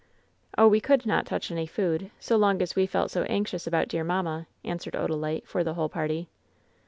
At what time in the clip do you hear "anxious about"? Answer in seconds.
3.25-3.87